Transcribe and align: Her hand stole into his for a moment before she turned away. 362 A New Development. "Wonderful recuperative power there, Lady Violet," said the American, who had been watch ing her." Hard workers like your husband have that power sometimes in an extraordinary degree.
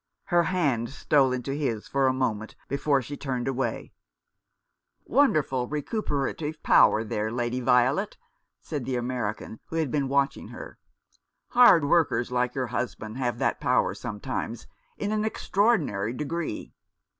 Her 0.23 0.45
hand 0.45 0.89
stole 0.89 1.31
into 1.31 1.53
his 1.53 1.87
for 1.87 2.07
a 2.07 2.11
moment 2.11 2.55
before 2.67 3.03
she 3.03 3.15
turned 3.15 3.47
away. 3.47 3.91
362 5.05 5.05
A 5.05 5.13
New 5.13 5.27
Development. 5.27 5.51
"Wonderful 5.51 5.67
recuperative 5.69 6.63
power 6.63 7.03
there, 7.03 7.31
Lady 7.31 7.59
Violet," 7.59 8.17
said 8.59 8.85
the 8.85 8.95
American, 8.95 9.59
who 9.65 9.75
had 9.75 9.91
been 9.91 10.07
watch 10.09 10.37
ing 10.37 10.47
her." 10.47 10.79
Hard 11.49 11.85
workers 11.85 12.31
like 12.31 12.55
your 12.55 12.65
husband 12.73 13.17
have 13.19 13.37
that 13.37 13.61
power 13.61 13.93
sometimes 13.93 14.65
in 14.97 15.11
an 15.11 15.23
extraordinary 15.23 16.13
degree. 16.13 16.73